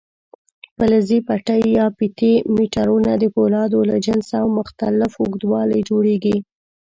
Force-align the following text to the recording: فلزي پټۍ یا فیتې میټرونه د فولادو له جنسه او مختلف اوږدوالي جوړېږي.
فلزي 0.77 1.17
پټۍ 1.27 1.61
یا 1.77 1.85
فیتې 1.97 2.33
میټرونه 2.55 3.11
د 3.17 3.23
فولادو 3.33 3.79
له 3.89 3.95
جنسه 4.05 4.35
او 4.43 4.47
مختلف 4.59 5.11
اوږدوالي 5.21 5.79
جوړېږي. 5.89 6.37